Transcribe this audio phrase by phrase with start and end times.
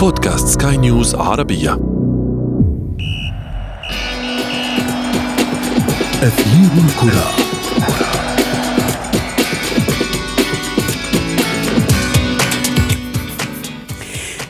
[0.00, 1.72] بودكاست سكاي نيوز عربية.
[6.22, 7.30] أثير الكرة.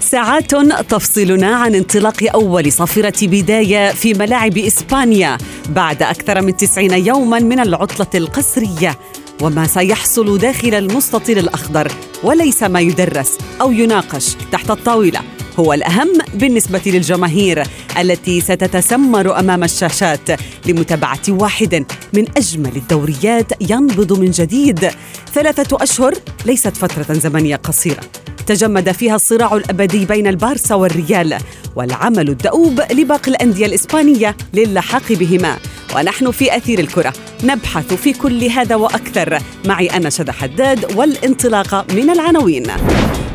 [0.01, 0.55] ساعات
[0.91, 5.39] تفصلنا عن انطلاق أول صافرة بداية في ملاعب إسبانيا
[5.69, 8.99] بعد أكثر من تسعين يوما من العطلة القسرية.
[9.43, 11.93] وما سيحصل داخل المستطيل الأخضر
[12.23, 15.21] وليس ما يدرس أو يناقش تحت الطاولة.
[15.59, 17.63] هو الأهم بالنسبة للجماهير
[18.01, 24.91] التي ستتسمر أمام الشاشات لمتابعة واحد من أجمل الدوريات ينبض من جديد.
[25.35, 26.15] ثلاثة أشهر
[26.47, 28.01] ليست فترة زمنية قصيرة.
[28.47, 31.39] تجمد فيها الصراع الأبدي بين البارسا والريال
[31.77, 35.57] والعمل الدؤوب لباقي الأندية الإسبانية للحاق بهما.
[35.97, 37.13] ونحن في أثير الكرة.
[37.45, 39.39] نبحث في كل هذا وأكثر.
[39.65, 42.67] معي أنا شذى حداد والانطلاق من العناوين.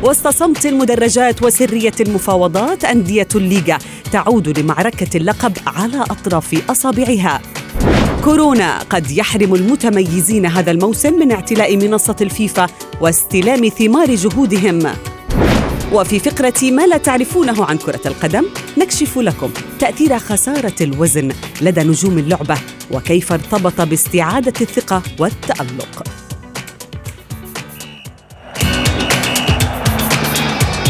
[0.06, 3.78] وسط صمت المدرجات وسرية المفاوضات أندية الليغا
[4.12, 7.42] تعود لمعركة اللقب على أطراف أصابعها.
[8.24, 12.66] كورونا قد يحرم المتميزين هذا الموسم من اعتلاء منصة الفيفا
[13.00, 14.92] واستلام ثمار جهودهم.
[15.92, 18.44] وفي فقرة ما لا تعرفونه عن كرة القدم
[18.78, 22.58] نكشف لكم تأثير خسارة الوزن لدى نجوم اللعبة
[22.90, 26.15] وكيف ارتبط باستعادة الثقة والتألق.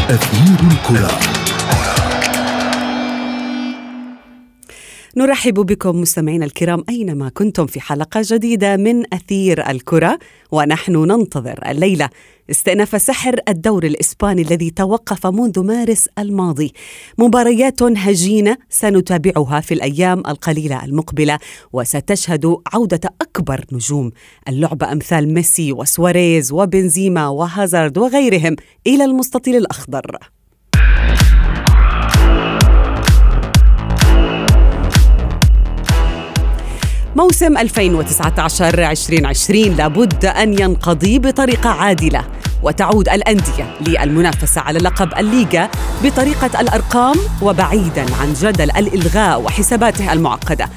[0.09, 1.26] أثير الكرة.
[5.15, 10.19] نرحب بكم مستمعينا الكرام أينما كنتم في حلقة جديدة من أثير الكرة
[10.51, 12.09] ونحن ننتظر الليلة
[12.51, 16.73] استئناف سحر الدور الإسباني الذي توقف منذ مارس الماضي.
[17.17, 21.39] مباريات هجينة سنتابعها في الأيام القليلة المقبلة
[21.73, 24.11] وستشهد عودة أكبر نجوم.
[24.49, 28.55] اللعبة أمثال ميسي وسواريز وبنزيما وهازارد وغيرهم
[28.87, 30.17] إلى المستطيل الأخضر.
[37.15, 42.23] موسم 2019 2020 لابد أن ينقضي بطريقة عادلة
[42.63, 45.69] وتعود الأندية للمنافسة على لقب الليغا
[46.03, 50.69] بطريقة الأرقام وبعيدا عن جدل الإلغاء وحساباته المعقدة.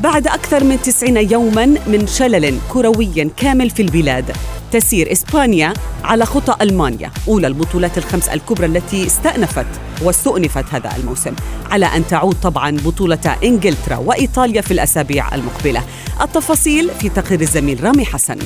[0.00, 4.24] بعد أكثر من تسعين يوما من شلل كروي كامل في البلاد
[4.74, 5.74] تسير إسبانيا
[6.04, 9.66] على خطى ألمانيا أولى البطولات الخمس الكبرى التي استأنفت
[10.02, 11.34] واستؤنفت هذا الموسم
[11.70, 15.82] على أن تعود طبعا بطولة إنجلترا وإيطاليا في الأسابيع المقبلة
[16.22, 18.38] التفاصيل في تقرير الزميل رامي حسن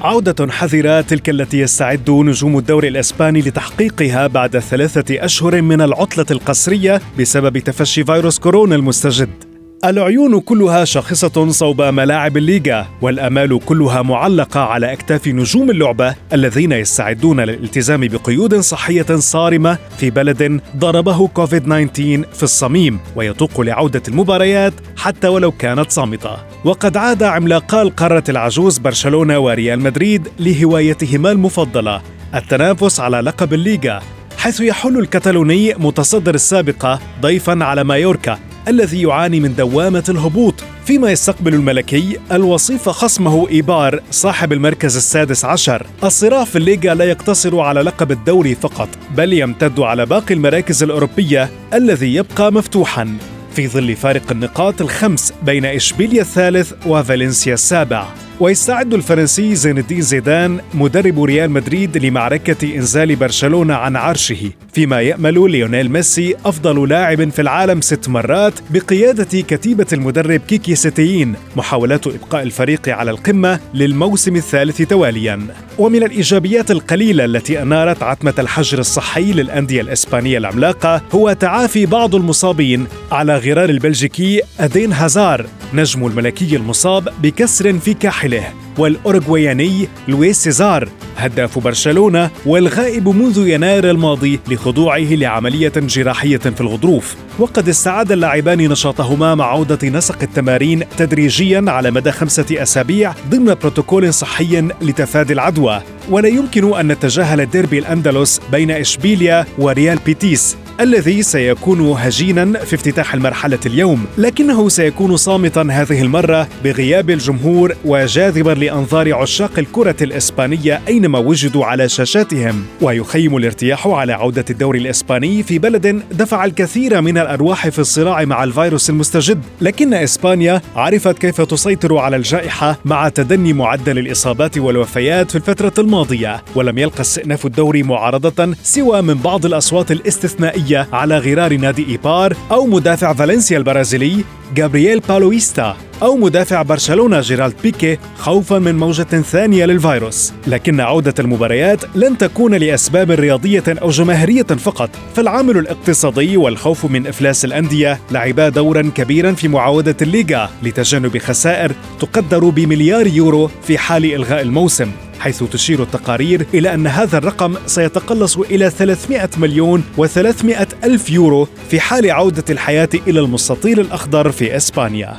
[0.00, 7.00] عودة حذرة تلك التي يستعد نجوم الدوري الإسباني لتحقيقها بعد ثلاثة أشهر من العطلة القسرية
[7.18, 9.45] بسبب تفشي فيروس كورونا المستجد.
[9.90, 17.40] العيون كلها شاخصة صوب ملاعب الليغا والأمال كلها معلقة على أكتاف نجوم اللعبة الذين يستعدون
[17.40, 25.28] للالتزام بقيود صحية صارمة في بلد ضربه كوفيد 19 في الصميم ويطوق لعودة المباريات حتى
[25.28, 26.36] ولو كانت صامتة.
[26.64, 32.02] وقد عاد عملاقا القارة العجوز برشلونة وريال مدريد لهوايتهما المفضلة
[32.34, 34.02] التنافس على لقب الليغا
[34.38, 38.38] حيث يحل الكتالوني متصدر السابقة ضيفا على مايوركا
[38.68, 40.54] الذي يعاني من دوامة الهبوط
[40.86, 45.86] فيما يستقبل الملكي الوصيف خصمه إيبار صاحب المركز السادس عشر.
[46.04, 51.50] الصراع في الليغا لا يقتصر على لقب الدوري فقط بل يمتد على باقي المراكز الأوروبية
[51.74, 53.16] الذي يبقى مفتوحا.
[53.54, 58.25] في ظل فارق النقاط الخمس بين إشبيليا الثالث وفالنسيا السابع.
[58.40, 64.50] ويستعد الفرنسي زين الدين زيدان مدرب ريال مدريد لمعركة إنزال برشلونة عن عرشه.
[64.72, 71.34] فيما يأمل ليونيل ميسي أفضل لاعب في العالم ست مرات بقيادة كتيبة المدرب كيكي ستيين
[71.56, 75.46] محاولات إبقاء الفريق على القمة للموسم الثالث تواليا.
[75.78, 82.86] ومن الإيجابيات القليلة التي أنارت عتمة الحجر الصحي للأندية الإسبانية العملاقة هو تعافي بعض المصابين
[83.12, 87.94] على غرار البلجيكي إدين هازارد نجم الملكي المصاب بكسر في
[88.26, 97.16] كاحله والأوروغوياني لويس سواريز هداف برشلونة والغائب منذ يناير الماضي لخضوعه لعملية جراحية في الغضروف.
[97.38, 104.14] وقد استعاد اللاعبان نشاطهما مع عودة نسق التمارين تدريجيا على مدى خمسة أسابيع ضمن بروتوكول
[104.14, 105.82] صحي لتفادي العدوى.
[106.10, 113.14] ولا يمكن أن نتجاهل ديربي الأندلس بين إشبيليا وريال بيتيس الذي سيكون هجينا في افتتاح
[113.14, 114.06] المرحلة اليوم.
[114.18, 121.88] لكنه سيكون صامتا هذه المرة بغياب الجمهور وجاذبا لأنظار عشاق الكرة الإسبانية أينما وجدوا على
[121.88, 122.64] شاشاتهم.
[122.80, 128.44] ويخيم الارتياح على عودة الدوري الإسباني في بلد دفع الكثير من الأرواح في الصراع مع
[128.44, 129.42] الفيروس المستجد.
[129.60, 136.42] لكن إسبانيا عرفت كيف تسيطر على الجائحة مع تدني معدل الإصابات والوفيات في الفترة الماضية
[136.54, 142.66] ولم يلقى استئناف الدوري معارضة سوى من بعض الأصوات الاستثنائية على غرار نادي إيبار أو
[142.66, 150.32] مدافع فالنسيا البرازيلي جابرييل باوليستا أو مدافع برشلونة جيرارد بيكيه خوفا من موجة ثانية للفيروس.
[150.46, 154.90] لكن عودة المباريات لن تكون لأسباب رياضية أو جماهيرية فقط.
[155.14, 162.48] فالعامل الاقتصادي والخوف من إفلاس الأندية لعبا دورا كبيرا في معاودة الليغا لتجنب خسائر تقدر
[162.48, 164.90] بمليار يورو في حال إلغاء الموسم.
[165.20, 171.80] حيث تشير التقارير إلى أن هذا الرقم سيتقلص إلى 300 مليون و300 ألف يورو في
[171.80, 175.16] حال عودة الحياة إلى المستطيل الأخضر في إسبانيا.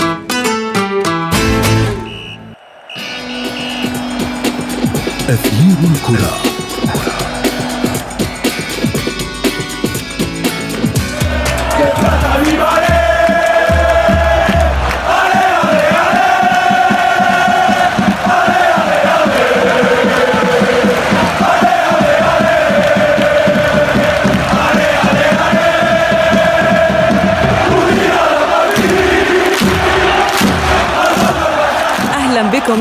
[5.30, 6.57] أثير الكرة.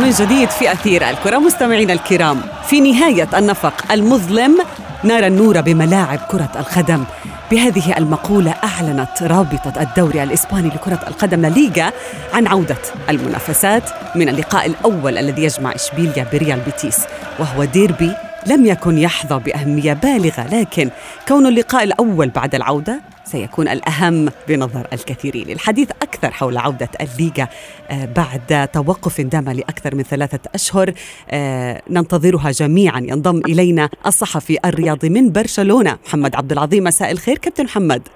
[0.06, 4.58] من جديد في أثير الكرة مستمعينا الكرام في نهاية النفق المظلم
[5.04, 7.04] نرى النور بملاعب كرة القدم.
[7.50, 11.92] بهذه المقولة أعلنت رابطة الدوري الإسباني لكرة القدم لليغا
[12.34, 12.76] عن عودة
[13.08, 13.82] المنافسات
[14.14, 16.98] من اللقاء الأول الذي يجمع إشبيليا بريال بيتيس
[17.38, 18.12] وهو ديربي
[18.46, 20.90] لم يكن يحظى بأهمية بالغة لكن
[21.28, 25.50] كون اللقاء الأول بعد العودة سيكون الأهم بنظر الكثيرين.
[25.50, 27.48] الحديث أكثر حول عودة الليغا
[27.90, 30.92] آه، بعد توقف دام لأكثر من ثلاثة أشهر
[31.30, 33.00] آه، ننتظرها جميعا.
[33.00, 36.84] ينضم إلينا الصحفي الرياضي من برشلونة محمد عبد العظيم.
[36.84, 38.08] مساء الخير كابتن محمد.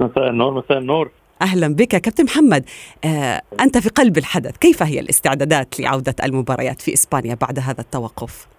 [0.00, 1.10] مساء النور مساء النور.
[1.42, 1.88] أهلا بك.
[1.88, 2.64] كابتن محمد
[3.04, 8.55] آه، أنت في قلب الحدث كيف هي الاستعدادات لعودة المباريات في إسبانيا بعد هذا التوقف؟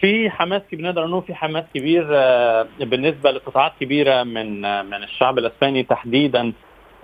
[0.00, 5.02] في حماس كبير نقدر نقول في حماس كبير آه، بالنسبة لقطاعات كبيرة من آه، من
[5.02, 6.52] الشعب الإسباني تحديدا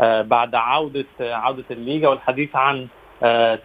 [0.01, 2.89] آه، بعد عودة عودة الليغا والحديث عن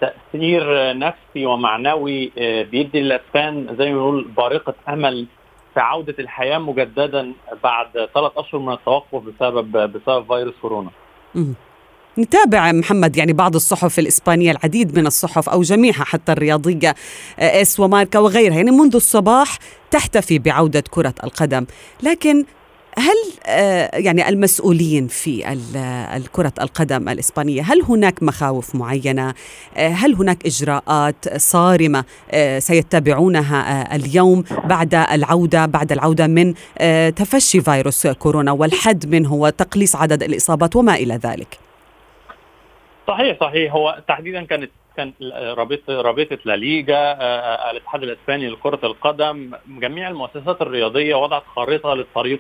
[0.02, 2.32] تأثير نفسي ومعنوي
[2.72, 5.28] بيدي الإسبان زي ما بنقول بارقة أمل
[5.74, 10.90] في عودة الحياة مجددا بعد ثلاث أشهر من التوقف بسبب بسبب فيروس كورونا.
[12.18, 16.96] نتابع محمد يعني بعض الصحف الإسبانية العديد من الصحف أو جميعها حتى الرياضية
[17.40, 18.56] آه، إس وماركا وغيرها.
[18.56, 19.58] يعني منذ الصباح
[19.92, 21.66] تحتفي بعودة كرة القدم.
[22.04, 22.46] لكن
[22.98, 23.16] هل
[23.46, 25.58] آه، يعني المسؤولين في
[26.32, 29.34] كرة القدم الإسبانية هل هناك مخاوف معينة؟
[29.78, 32.04] آه، هل هناك إجراءات صارمة
[32.60, 36.54] سيتبعونها اليوم بعد العودة بعد العودة من
[37.16, 41.71] تفشي فيروس كورونا والحد منه وتقليص عدد الإصابات وما إلى ذلك؟
[43.08, 43.74] صحيح صحيح.
[43.74, 50.10] هو تحديدا كانت كان رابطه رابطة لا ليجا آه، آه، الاتحاد الإسباني لكرة القدم جميع
[50.10, 52.40] المؤسسات الرياضية وضعت خارطة للطريق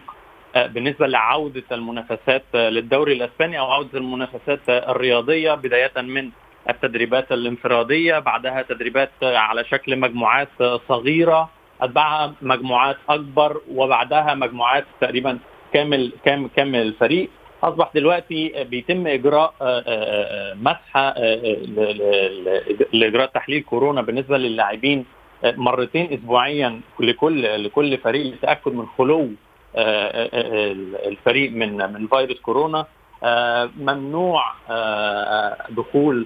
[0.55, 6.29] آه، بالنسبة لعودة المنافسات للدوري الإسباني أو عودة المنافسات الرياضية بداية من
[6.69, 10.49] التدريبات الانفرادية بعدها تدريبات على شكل مجموعات
[10.89, 11.49] صغيرة
[11.81, 15.39] اتبعها مجموعات أكبر وبعدها مجموعات تقريبا
[15.73, 17.29] كامل كامل كامل الفريق.
[17.63, 21.13] أصبح دلوقتي بيتم إجراء آه، آه، آه، مسحه
[22.93, 25.05] لإجراء تحليل كورونا بالنسبة للاعبين
[25.43, 29.30] مرتين اسبوعيا لكل لكل فريق للتاكد من خلو
[31.07, 32.85] الفريق من من فيروس كورونا.
[33.77, 34.44] ممنوع
[35.69, 36.25] دخول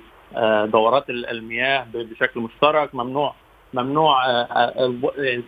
[0.65, 2.95] دورات المياه بشكل مشترك.
[2.95, 3.35] ممنوع
[3.73, 4.17] ممنوع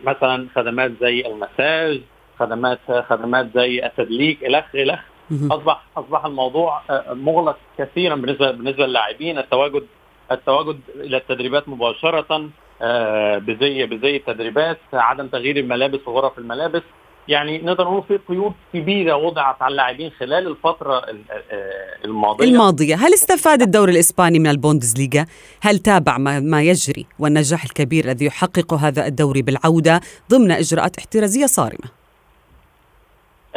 [0.04, 2.02] مثلا خدمات زي المساج
[2.40, 2.80] خدمات
[3.10, 5.00] خدمات زي التدليك إلخ إلخ.
[5.32, 9.38] اصبح أصبح الموضوع آه، مغلق كثيرا بالنسبة بالنسبة للاعبين.
[9.38, 9.84] التواجد
[10.32, 12.50] التواجد إلى التدريبات مباشرة
[12.82, 16.82] آه، بزي بزي التدريبات عدم تغيير الملابس وغرف الملابس.
[17.28, 22.46] يعني نقدر نقول في قيود كبيرة وضعت على اللاعبين خلال الفترة آه، الماضية.
[22.46, 25.26] الماضية، هل استفاد الدوري الإسباني من البوندسليغا؟
[25.62, 31.97] هل تابع ما يجري والنجاح الكبير الذي يحققه هذا الدوري بالعودة ضمن إجراءات احترازية صارمة؟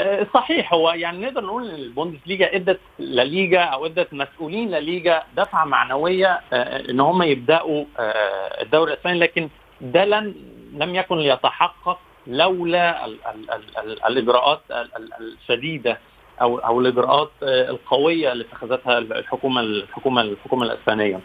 [0.01, 5.65] آه، صحيح هو يعني نقدر نقول إن البوندسليجا إدت لليجا أو إدت مسؤولين لليجا دفعة
[5.65, 9.49] معنوية آه، إن هم يبدأوا آه، الدوري الإسباني لكن
[9.81, 10.35] ده لن
[10.73, 14.61] لم يكن ليتحقق لولا ال ال ال الإجراءات
[15.21, 15.99] الشديدة
[16.43, 21.21] أو أو الإجراءات القوية اللي اتخذتها الحكومة الحكومة الحكومة الإسبانية.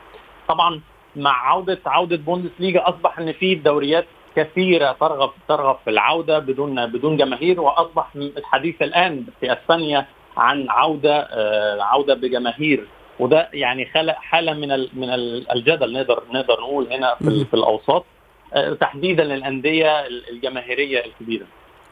[0.48, 0.82] طبعا
[1.15, 4.05] مع عوده عودة بوندسليغا أصبح إن في دوريات
[4.36, 10.06] كثيرة ترغب ترغب في العودة بدون بدون جماهير وأصبح الحديث الآن في أسبانيا
[10.38, 12.88] عن عودة آه، عودة بجماهير.
[13.20, 15.10] وده يعني خلق حالة من من
[15.54, 18.06] الجدل نقدر نقدر نقول هنا في, في الأوساط.
[18.54, 21.46] آه، تحديدا للأندية الجماهيرية الكبيرة.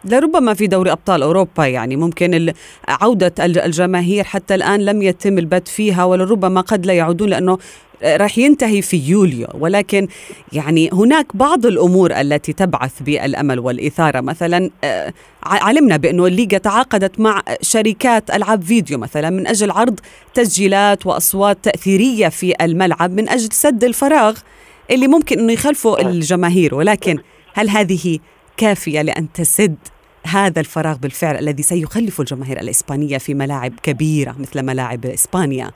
[0.05, 2.53] لربما في دوري أبطال أوروبا يعني ممكن
[2.87, 7.57] عودة الجماهير حتى الآن لم يتم البت فيها ولربما قد لا يعودون لأنه
[8.03, 9.47] راح ينتهي في يوليو.
[9.53, 10.07] ولكن
[10.53, 14.21] يعني هناك بعض الأمور التي تبعث بالأمل والإثارة.
[14.21, 19.99] مثلا آه، علمنا بأنه الليغا تعاقدت مع شركات ألعاب فيديو مثلا من أجل عرض
[20.33, 24.37] تسجيلات وأصوات تأثيرية في الملعب من أجل سد الفراغ
[24.91, 26.75] اللي ممكن إنه يخلفوا الجماهير.
[26.75, 27.17] ولكن
[27.53, 28.19] هل هذه
[28.57, 29.77] كافية لأن تسد
[30.27, 35.71] هذا الفراغ بالفعل الذي سيخلف الجماهير الإسبانية في ملاعب كبيرة مثل ملاعب إسبانيا.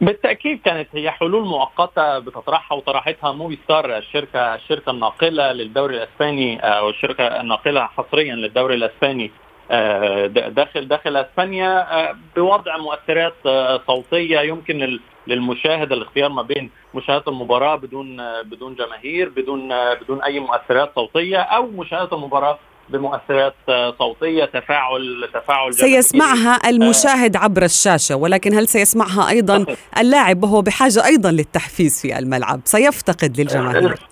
[0.00, 6.88] بالتأكيد كانت هي حلول مؤقتة بتطرحها وطرحتها موفي ستار الشركة الشركة الناقلة للدوري الإسباني أو
[6.88, 9.30] الشركة الناقلة حصريا للدوري الإسباني
[9.70, 17.24] آه، داخل داخل إسبانيا آه، بوضع مؤثرات آه، صوتية يمكن للمشاهد الاختيار ما بين مشاهدة
[17.28, 19.68] المباراة بدون بدون جماهير بدون
[20.02, 23.54] بدون أي مؤثرات صوتية أو مشاهدة المباراة بمؤثرات
[23.98, 29.66] صوتية تفاعل تفاعل سيسمعها المشاهد عبر الشاشة ولكن هل سيسمعها أيضا
[29.98, 34.11] اللاعب وهو بحاجة أيضا للتحفيز في الملعب؟ سيفتقد للجماهير.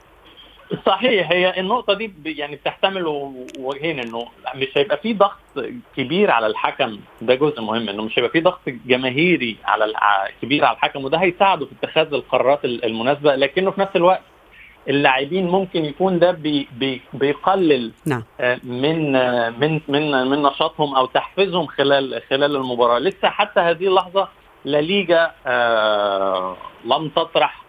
[0.86, 3.06] صحيح هي النقطة دي يعني بتحتمل
[3.58, 5.38] وجهين إنه مش هيبقى في ضغط
[5.96, 7.00] كبير على الحكم.
[7.22, 9.92] ده جزء مهم إنه مش هيبقى في ضغط جماهيري على
[10.42, 13.34] كبير على الحكم وده هيساعده في اتخاذ القرارات المناسبة.
[13.34, 14.22] لكنه في نفس الوقت
[14.88, 18.24] اللاعبين ممكن يكون ده بي بي بيقلل نعم.
[18.40, 22.98] آه، من آه، من من من نشاطهم أو تحفيزهم خلال خلال المباراة.
[22.98, 24.28] لسه حتى هذه اللحظة
[24.64, 27.60] لا ليجا آه لم تطرح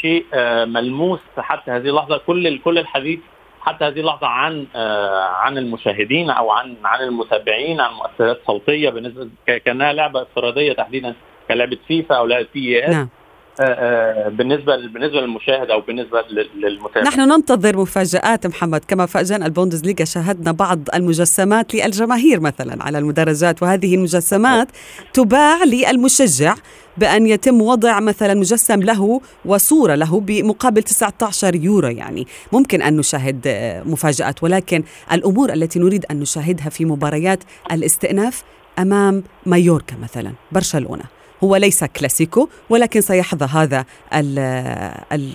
[0.00, 3.20] شيء آه ملموس حتى هذه اللحظة كل كل الحديث
[3.60, 9.28] حتى هذه اللحظة عن آه عن المشاهدين أو عن عن المتابعين عن مؤثرات صوتية بالنسبة
[9.46, 11.14] كأنها لعبة افتراضيه تحديدا
[11.48, 13.00] كلعبة فيفا أو لعبة PES نعم.
[13.02, 13.08] آه،
[13.58, 16.22] بالنسبة بالنسبة للمشاهد أو بالنسبة
[16.56, 18.84] للمتابع نحن ننتظر مفاجآت محمد.
[18.88, 23.62] كما فاجأنا البوندسليغا شاهدنا بعض المجسمات للجماهير مثلا على المدرجات.
[23.62, 24.68] وهذه المجسمات
[25.12, 26.54] تباع للمشجع
[26.96, 31.88] بأن يتم وضع مثلا مجسم له وصورة له بمقابل 19 يورو.
[31.88, 34.82] يعني ممكن أن نشاهد آه، مفاجآت ولكن
[35.12, 38.42] الأمور التي نريد أن نشاهدها في مباريات الاستئناف
[38.78, 41.15] أمام مايوركا مثلا برشلونة.
[41.44, 44.38] هو ليس كلاسيكو ولكن سيحظى هذا ال
[45.12, 45.32] ال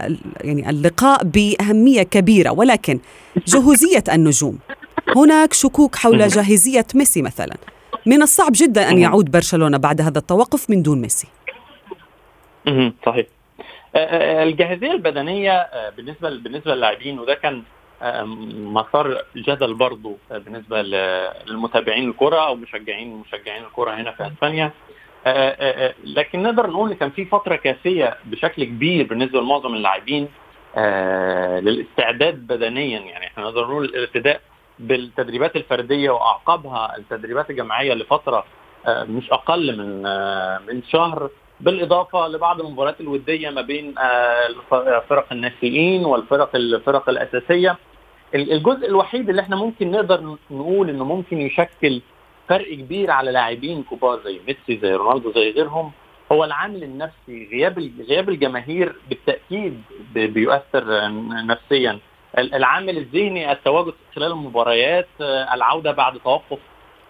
[0.00, 3.00] ال يعني اللقاء بأهمية كبيرة ولكن
[3.46, 4.58] جهوزية النجوم.
[5.16, 7.56] هناك شكوك حول جاهزية ميسي مثلا.
[8.06, 11.28] من الصعب جدا أن يعود برشلونة بعد هذا التوقف من دون ميسي.
[13.06, 13.26] صحيح.
[13.96, 17.62] الجاهزية البدنية بالنسبة بالنسبة للاعبين وده كان
[18.54, 24.72] مسار جدل برضه بالنسبة للمتابعين الكرة أو مشجعين مشجعين الكرة هنا في إسبانيا.
[26.04, 30.28] لكن نقدر نقول إن كان في فترة كافية بشكل كبير بالنسبة لمعظم اللاعبين
[31.64, 33.00] للاستعداد بدنيا.
[33.00, 34.40] يعني إحنا نقدر نقول الابتداء
[34.78, 38.44] بالتدريبات الفردية وأعقابها التدريبات الجماعية لفترة
[38.88, 40.02] مش أقل من
[40.66, 43.94] من شهر بالإضافة لبعض المباريات الودية ما بين
[45.08, 47.76] فرق الناشئين والفرق الفرق الأساسية.
[48.34, 52.00] الجزء الوحيد اللي إحنا ممكن نقدر نقول إنه ممكن يشكل
[52.48, 55.92] فرق كبير على لاعبين كبار زي ميسي زي رونالدو زي غيرهم.
[56.32, 59.82] هو العامل النفسي غياب غياب الجماهير بالتأكيد
[60.14, 60.84] بيؤثر
[61.46, 61.98] نفسيا.
[62.38, 66.58] العامل الذهني التواجد خلال المباريات العودة بعد توقف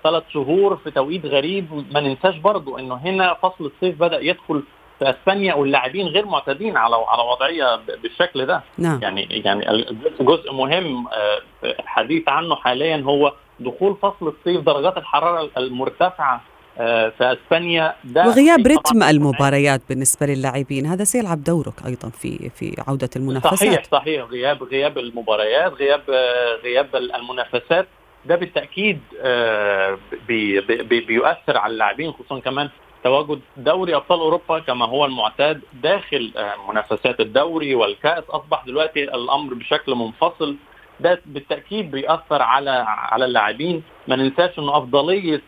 [0.04, 1.84] ثلاث شهور في توقيت غريب.
[1.92, 4.62] ما ننساش برضو إنه هنا فصل الصيف بدأ يدخل
[4.98, 8.62] في أسبانيا واللاعبين غير معتادين على على وضعية بالشكل ده.
[8.78, 8.98] نعم.
[9.02, 9.86] يعني يعني
[10.20, 16.42] جزء مهم آه، الحديث عنه حاليا هو دخول فصل الصيف درجات الحرارة المرتفعة
[16.78, 22.74] آه، في أسبانيا ده وغياب رتم المباريات بالنسبة للاعبين هذا سيلعب دورك أيضا في في
[22.88, 23.58] عودة المنافسات.
[23.58, 24.24] صحيح صحيح.
[24.24, 27.88] غياب غياب المباريات غياب آه، غياب المنافسات.
[28.26, 29.00] ده بالتأكيد
[30.28, 32.68] بي بي بيؤثر على اللاعبين خصوصا كمان
[33.04, 38.24] تواجد دوري أبطال أوروبا كما هو المعتاد داخل آه، منافسات الدوري والكأس.
[38.30, 40.56] أصبح دلوقتي الأمر بشكل منفصل.
[41.00, 43.82] ده بالتأكيد بيأثر على على اللاعبين.
[44.08, 45.42] ما ننساش إنه أفضلية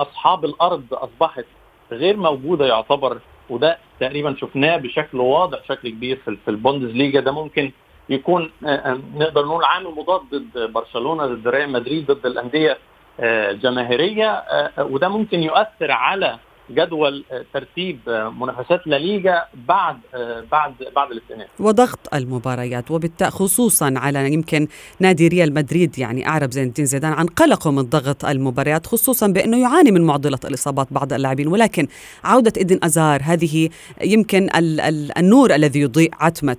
[0.00, 1.44] أصحاب الأرض أصبحت
[1.92, 3.18] غير موجودة يعتبر
[3.50, 7.20] وده تقريبا شفناه بشكل واضح بشكل كبير في في البوندسليجا.
[7.20, 7.72] ده ممكن
[8.08, 12.78] يكون آه، آه، نقدر نقول عامل مضاد ضد برشلونة ضد ريال مدريد ضد الأندية
[13.20, 14.44] الجماهيرية
[14.78, 16.38] وده ممكن يؤثر على
[16.70, 17.98] جدول ترتيب
[18.40, 19.96] منافسات لا ليغا بعد
[20.52, 24.68] بعد بعد الاستئناف وضغط المباريات وبالتالي خصوصا على يمكن
[25.00, 29.58] نادي ريال مدريد يعني أعرب زين الدين زيدان عن قلقه من ضغط المباريات خصوصا بأنه
[29.58, 31.48] يعاني من معضلة الإصابات بعض اللاعبين.
[31.48, 31.88] ولكن
[32.24, 33.68] عودة ايدن أزار هذه
[34.04, 36.56] يمكن ال ال النور الذي يضيء عتمة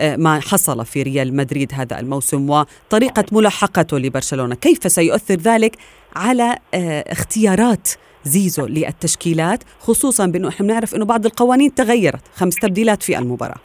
[0.00, 4.54] ما حصل في ريال مدريد هذا الموسم وطريقة ملاحقته لبرشلونة.
[4.54, 5.76] كيف سيؤثر ذلك
[6.16, 7.88] على اختيارات
[8.24, 12.28] زيزو للتشكيلات خصوصا بأنه إحنا بنعرف إنه بعض القوانين تغيرت.
[12.34, 13.58] خمس تبديلات في المباراة.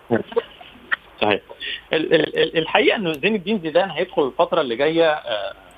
[1.22, 1.42] صحيح.
[2.56, 5.20] الحقيقة إنه زين الدين زيدان هيدخل الفترة اللي جاية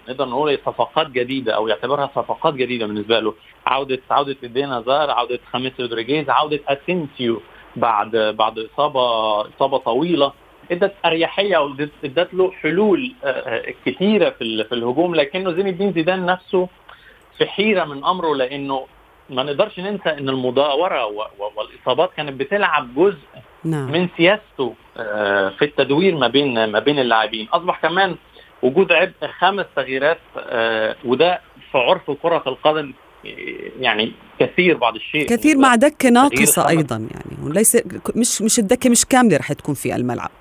[0.09, 3.33] نقدر نقول صفقات جديدة أو يعتبرها صفقات جديدة بالنسبة له.
[3.65, 7.41] عوده عودة ايدين زار عودة خميس رودريجيز عودة أسينسيو
[7.75, 9.01] بعد بعد اصابه
[9.41, 10.33] إصابة طويلة.
[10.71, 13.13] إدت أريحية أو ادت له حلول
[13.85, 15.15] كثيره في في الهجوم.
[15.15, 16.67] لكنه زين الدين زيدان نفسه
[17.37, 18.85] في حيرة من أمره لأنه
[19.29, 21.05] ما نقدرش ننسى إن المداورة
[21.57, 23.17] والإصابات كانت بتلعب جزء
[23.63, 23.91] نعم.
[23.91, 24.73] من سياسته
[25.57, 27.47] في التدوير ما بين ما بين اللاعبين.
[27.53, 28.15] أصبح كمان
[28.63, 30.17] وجود عبء خمس تغييرات
[31.05, 31.41] وده
[31.71, 32.93] في عرف كرة القدم
[33.79, 35.27] يعني كثير بعض الشيء.
[35.27, 37.77] كثير مع دكه ناقصة أيضا يعني وليس
[38.15, 40.31] مش مش الدكه مش كاملة رح تكون في الملعب.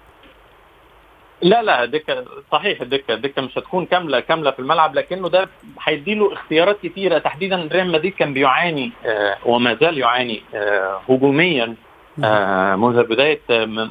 [1.42, 5.48] لا لا دكة صحيح الدكه الدكه مش هتكون كاملة كاملة في الملعب لكنه ده
[5.82, 11.74] هيديله اختيارات كثيره تحديدا ريال مدريد كان بيعاني آه وما زال يعاني آه هجوميا
[12.24, 13.40] آه منذ بداية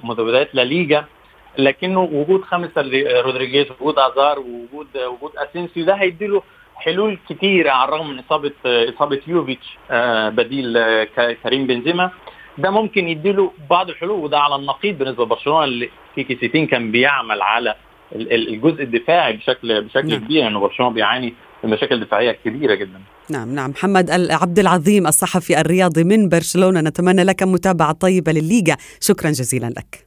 [0.04, 1.06] منذ بداية لا ليجا.
[1.58, 2.70] لكنه وجود خمس
[3.26, 6.44] رودريجيز وجود أزار ووجود وجود أسينسيو ده هيديله
[6.76, 9.78] حلول كثيره على الرغم من إصابة إصابة يوفيتش
[10.36, 10.74] بديل
[11.44, 12.12] كريم بنزيما.
[12.58, 17.42] ده ممكن يديله بعض الحلول وده على النقيض بالنسبة لبرشلونة اللي في كيسيتين كان بيعمل
[17.42, 17.76] على
[18.16, 20.20] الجزء الدفاعي بشكل بشكل نعم.
[20.20, 23.02] كبير انه يعني برشلونة بيعاني من مشاكل دفاعية كبيرة جدا.
[23.30, 29.30] نعم نعم محمد عبد العظيم الصحفي الرياضي من برشلونة نتمنى لك متابعة طيبة للليغا شكرا
[29.30, 30.06] جزيلا لك.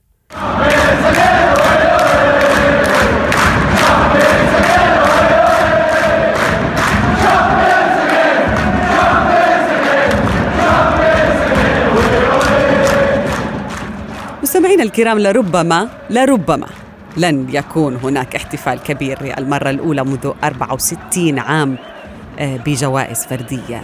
[14.68, 16.66] مستمعينا الكرام لربما لربما
[17.16, 21.76] لن يكون هناك احتفال كبير للمرة الأولى منذ 64 عام
[22.40, 23.82] بجوائز فردية.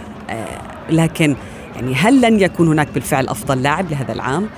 [0.89, 1.35] لكن
[1.75, 4.49] يعني هل لن يكون هناك بالفعل أفضل لاعب لهذا العام؟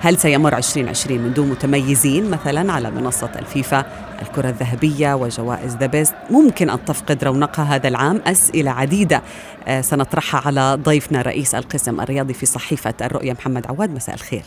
[0.00, 3.84] هل سيمر 2020 من دون متميزين مثلا على منصة الفيفا
[4.22, 8.20] الكرة الذهبية وجوائز ذا ممكن أن تفقد رونقها هذا العام.
[8.26, 9.22] أسئلة عديدة.
[9.80, 13.90] سنطرحها على ضيفنا رئيس القسم الرياضي في صحيفة الرؤية محمد عواد.
[13.90, 14.42] مساء الخير.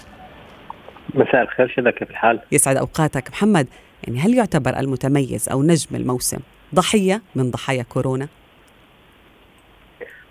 [1.13, 3.67] مساء الخير شذا كيف الحال؟ يسعد أوقاتك محمد،
[4.07, 6.39] يعني هل يعتبر المتميز أو نجم الموسم
[6.75, 8.27] ضحية من ضحايا كورونا؟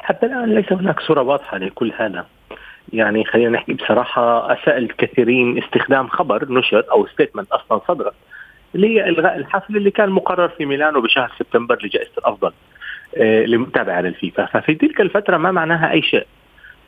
[0.01, 2.27] حتى الآن ليس هناك صورة واضحة لكل هذا.
[2.93, 8.15] يعني خلينا نحكي بصراحة اساء الكثيرين استخدام خبر نشر أو statement أصلا صدرت
[8.75, 12.53] اللي هي الغاء الحفل اللي كان مقرر في ميلانو بشهر سبتمبر لجائزة الأفضل
[13.17, 16.27] آه للمتابعه للفيفا، ففي تلك الفترة ما معناها أي شيء.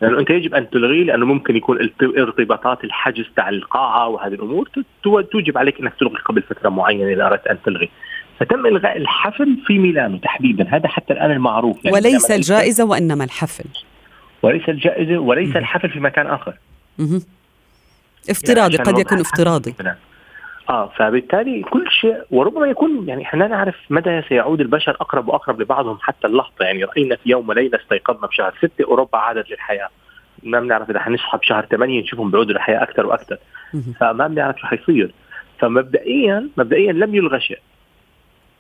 [0.01, 4.69] لأنه أنت يجب أن تلغيه لأنه ممكن يكون ارتباطات الحجز تاع القاعه وهذه الأمور
[5.03, 7.91] توجب عليك إنك تلغي قبل فترة معينة إذا أردت أن تلغي.
[8.41, 13.65] فتم إلغاء الحفل في ميلانو تحديدا هذا حتى الآن المعروف يعني وليس الجائزة وإنما الحفل.
[14.43, 16.55] وليس الجائزة وليس الحفل في مكان آخر.
[16.99, 17.23] مه.
[18.31, 19.75] افتراضي يعني قد يكون افتراضي.
[20.71, 25.99] آه فبالتالي كل شيء وربما يكون يعني إحنا نعرف متى سيعود البشر أقرب وأقرب لبعضهم
[26.01, 26.65] حتى اللحظة.
[26.65, 29.89] يعني رأينا في يوم وليلة استيقظنا بشهر ستة أوروبا عادت للحياة.
[30.43, 33.37] ما بنعرف إذا حنصحى بشهر ثمانية نشوفهم بيعودوا للحياة أكثر وأكثر.
[34.01, 35.11] فما بنعرف شو حيصير.
[35.59, 37.59] فمبدئيا مبدئيا لم يلغى شيء.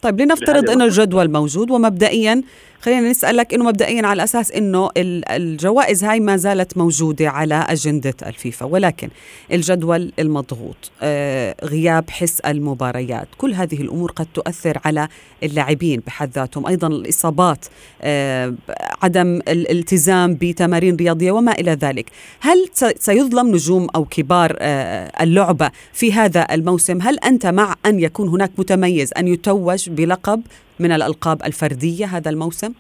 [0.03, 2.43] طيب لنفترض إنه الجدول موجود ومبدئيا
[2.81, 8.67] خلينا نسألك إنه مبدئيا على أساس إنه الجوائز هاي ما زالت موجودة على أجندة الفيفا
[8.67, 9.09] ولكن
[9.53, 15.09] الجدول المضغوط آه، غياب حس المباريات كل هذه الأمور قد تؤثر على
[15.43, 17.67] اللاعبين بحد ذاتهم أيضا الإصابات
[18.03, 18.55] آه،
[19.03, 22.07] عدم الالتزام بتمارين رياضية وما إلى ذلك.
[22.41, 28.29] هل سيظلم نجوم أو كبار آه، اللعبة في هذا الموسم؟ هل أنت مع أن يكون
[28.29, 30.43] هناك متميز أن يتوج بلقب
[30.81, 32.73] من الألقاب الفردية هذا الموسم؟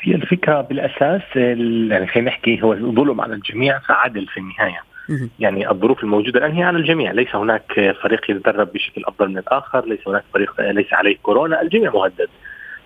[0.00, 4.80] هي الفكرة بالأساس يعني خلينا نحكي هو الظلم على الجميع فعدل في النهاية.
[5.38, 7.12] يعني الظروف الموجودة الآن هي على الجميع.
[7.12, 11.92] ليس هناك فريق يتدرب بشكل أفضل من الآخر ليس هناك فريق ليس عليه كورونا الجميع
[11.92, 12.28] مهدد.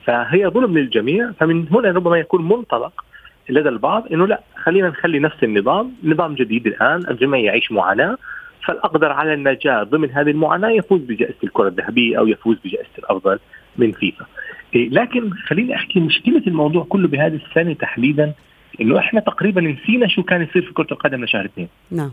[0.04, 3.04] فهي ظلم للجميع فمن هنا ربما يكون منطلق
[3.48, 8.18] لدى البعض إنه لا خلينا نخلي نفس النظام نظام جديد الآن الجميع يعيش معاناة.
[8.66, 13.38] فالاقدر على النجاة ضمن هذه المعاناة؟ يفوز بجائزة الكرة الذهبية أو يفوز بجائزة الأفضل
[13.76, 14.26] من فيفا.
[14.74, 18.32] إيه، لكن خليني أحكي مشكلة الموضوع كله بهذه السنة تحديدا
[18.80, 21.68] إنه إحنا تقريبا نسينا شو كان يصير في كرة القدم لشهر اثنين.
[21.90, 22.12] نعم.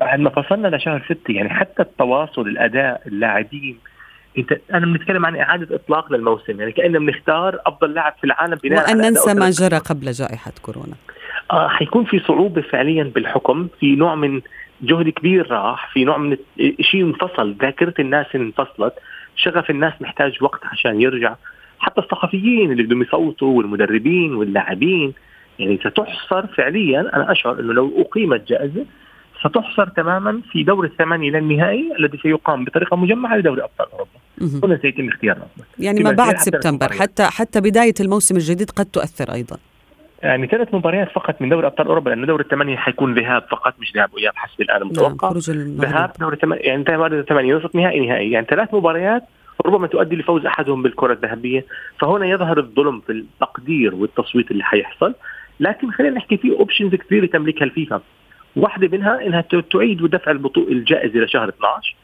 [0.00, 3.78] بعد ما فصلنا لشهر ستة يعني حتى التواصل الأداء اللاعبين.
[4.38, 8.90] أنت أنا بنتكلم عن إعادة إطلاق للموسم يعني كاننا بنختار أفضل لاعب في العالم بناء
[8.90, 10.94] وأن ننسى ما جرى قبل جائحة كورونا.
[11.50, 14.40] آه حيكون في صعوبة فعليا بالحكم في نوع من
[14.84, 16.36] جهد كبير راح في نوع من
[16.80, 18.94] شيء انفصل ذاكرة الناس انفصلت
[19.36, 21.34] شغف الناس محتاج وقت عشان يرجع
[21.78, 25.12] حتى الصحفيين اللي بدهم يصوتوا والمدربين واللاعبين
[25.58, 28.84] يعني ستحصر فعليا أنا أشعر إنه لو أقيمت جائزة
[29.40, 34.66] ستحصر تماما في دور الثمانية للنهائي الذي سيقام بطريقة مجمعة لدوري أبطال أوروبا.
[34.66, 35.64] هنا سيتم اختيار الأفضل.
[35.78, 36.92] يعني ما بعد سبتمبر.
[36.92, 39.56] حتى حتى بداية الموسم الجديد قد تؤثر أيضا
[40.24, 43.92] يعني ثلاث مباريات فقط من دوري أبطال أوروبا لأنه دور الثمانية حيكون ذهاب فقط مش
[43.94, 45.28] ذهاب وإياب حسب الان نعم المتوقع.
[45.90, 48.30] ذهاب دوري الثمانية يعني انتهى دوري الثمانية نصف نهائي نهائي.
[48.30, 49.22] يعني ثلاث مباريات
[49.66, 51.64] ربما تؤدي لفوز أحدهم بالكرة الذهبية
[51.98, 55.14] فهنا يظهر الظلم في التقدير والتصويت اللي حيحصل.
[55.60, 58.00] لكن خلينا نحكي في options كثيره تملكها الفيفا.
[58.56, 61.96] واحدة منها إنها تعيد دفع البطوله الجائزة لشهر 12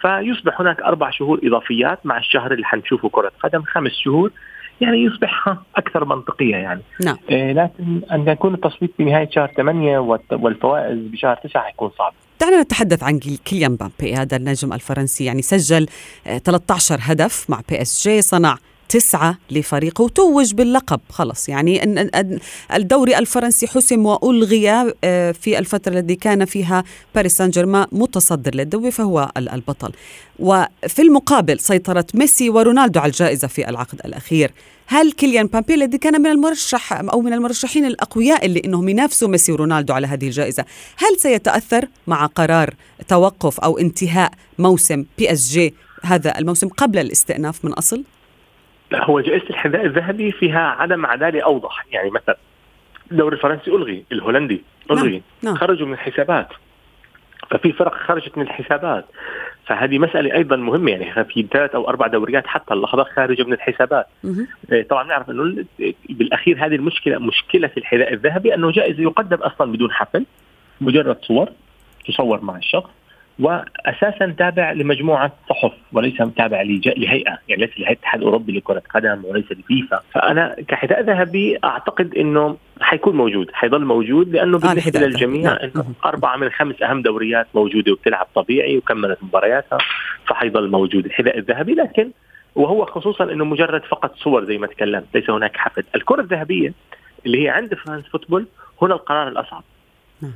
[0.00, 4.30] فيصبح هناك أربع شهور إضافيات مع الشهر اللي حنشوفه كرة قدم خمس شهور.
[4.82, 6.80] يعني يصبح أكثر منطقية يعني.
[7.04, 7.16] نعم.
[7.30, 12.12] إيه لكن أن يكون التصويت في نهايه شهر 8 والت- والفوائز بشهر 9 حيكون صعب.
[12.40, 15.86] دعنا نتحدث عن كيل- كيليان مبابي هذا النجم الفرنسي يعني سجل
[16.26, 18.56] آه، 13 هدف مع PSG صنع
[18.88, 21.00] تسعة لفريقه وتوج باللقب.
[21.10, 21.48] خلص.
[21.48, 22.00] يعني
[22.74, 24.70] الدوري الفرنسي حسم وألغي
[25.04, 29.92] آه، في الفترة التي كان فيها باريس سان جيرمان متصدر للدوري فهو ال- البطل.
[30.38, 34.52] وفي المقابل سيطرت ميسي ورونالدو على الجائزة في العقد الأخير.
[34.86, 39.52] هل كيليان بامبي الذي كان من المرشح أو من المرشحين الأقوياء اللي إنهم ينافسوا ميسي
[39.52, 40.64] ورونالدو على هذه الجائزة
[40.96, 42.74] هل سيتأثر مع قرار
[43.08, 48.04] توقف أو انتهاء موسم PSG هذا الموسم قبل الاستئناف من أصل؟
[48.92, 51.86] لا هو جائزة الحذاء الذهبي فيها عدم عدالة أوضح.
[51.92, 52.36] يعني مثلا
[53.12, 55.54] الدوري الفرنسي ألغي الهولندي ألغي نعم.
[55.56, 56.48] خرجوا من الحسابات.
[57.50, 59.04] ففي فرق خرجت من الحسابات.
[59.66, 64.06] فهذه مسألة أيضا مهمة يعني في ثلاث أو أربع دوريات حتى اللحظة خارجة من الحسابات.
[64.24, 64.46] مهم.
[64.72, 65.66] إيه، طبعا نعرف أنه ال-
[66.08, 70.26] بالأخير هذه المشكلة مشكلة في الحذاء الذهبي أنه جائزة يقدم أصلا بدون حفل
[70.80, 71.48] مجرد صور
[72.06, 72.90] تصور مع الشخص.
[73.38, 79.52] واساسا تابع لمجموعة صحف وليس تابع لهيئة يعني ليس لهيئة الاتحاد الأوروبي لكرة قدم وليس
[79.52, 85.24] لفيفا فأنا كحذاء ذهبي أعتقد إنه حيكون موجود حيظل موجود لأنه بالنسبة الحذاء الذهبي.
[85.24, 85.58] للجميع نعم.
[85.62, 89.78] إنه أربعة من خمس أهم دوريات موجودة وبتلعب طبيعي وكملت مبارياتها
[90.26, 92.10] فحيظل موجود الحذاء الذهبي لكن
[92.54, 96.72] وهو خصوصا إنه مجرد فقط صور زي ما تكلمت ليس هناك حفل الكرة الذهبية
[97.26, 98.46] اللي هي عند France Football
[98.82, 99.64] هنا القرار الأصعب
[100.22, 100.32] نعم.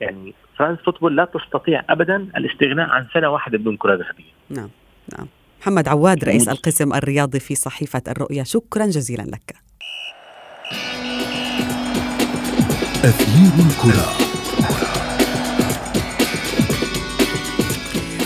[0.00, 4.32] يعني France Football لا تستطيع ابدا الاستغناء عن سنة واحدة بدون كرة ذهبية.
[4.50, 4.68] نعم
[5.18, 5.26] نعم.
[5.60, 6.48] محمد عواد رئيس.
[6.48, 9.54] القسم الرياضي في صحيفة الرؤيا شكرا جزيلا لك.
[13.04, 14.06] أثير الكرة.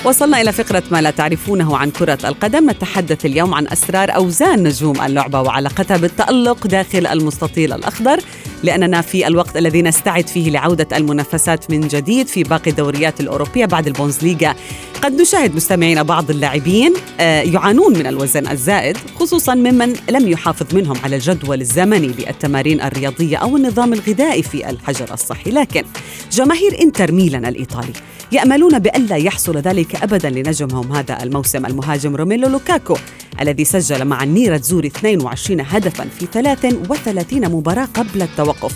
[0.05, 2.71] وصلنا إلى فقرة ما لا تعرفونه عن كرة القدم.
[2.71, 8.19] نتحدث اليوم عن أسرار أوزان نجوم اللعبة وعلاقتها بالتألق داخل المستطيل الأخضر.
[8.63, 13.87] لأننا في الوقت الذي نستعد فيه لعودة المنافسات من جديد في باقي الدوريات الأوروبية بعد
[13.87, 14.55] البونزليغا.
[15.03, 20.97] قد نشاهد مستمعين بعض اللاعبين آه، يعانون من الوزن الزائد خصوصا ممن لم يحافظ منهم
[21.05, 25.51] على الجدول الزمني للتمارين الرياضية أو النظام الغذائي في الحجر الصحي.
[25.51, 25.85] لكن
[26.33, 27.93] جماهير إنتر ميلان الإيطالي
[28.35, 32.97] يأملون بألا يحصل ذلك أبدا لنجمهم هذا الموسم المهاجم روميلو لوكاكو
[33.41, 38.73] الذي سجل مع النيرة زوري 22 هدفا في 33 مباراة قبل التوقف.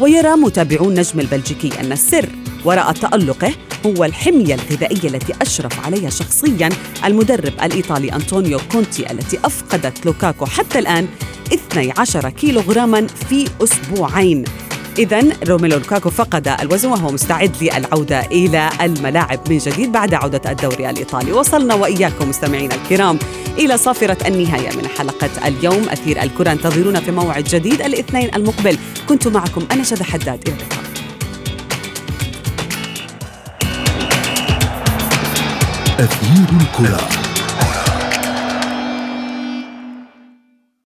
[0.00, 2.28] ويرى متابعون نجم البلجيكي أن السر
[2.64, 3.52] وراء تألقه
[3.86, 6.68] هو الحمية الغذائية التي أشرف عليها شخصيا
[7.04, 11.08] المدرب الإيطالي أنطونيو كونتي التي أفقدت لوكاكو حتى الآن
[11.52, 14.44] 12 كيلوغراما في أسبوعين.
[15.00, 20.90] إذا روميلو لوكاكو فقد الوزن وهو مستعد للعودة إلى الملاعب من جديد بعد عودة الدوري
[20.90, 21.32] الإيطالي.
[21.32, 23.18] وصلنا وإياكم مستمعينا الكرام
[23.58, 25.88] إلى صافرة النهاية من حلقة اليوم.
[25.88, 28.78] أثير الكرة انتظرونا في موعد جديد الاثنين المقبل.
[29.08, 30.48] كنت معكم أنا شذى حداد.
[30.48, 30.84] إلى اللقاء.
[35.98, 37.19] أثير الكرة.